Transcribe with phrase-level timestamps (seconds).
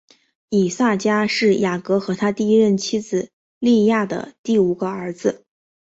[0.49, 5.45] 以萨迦是雅各和他第一任妻子利亚的第五个儿子。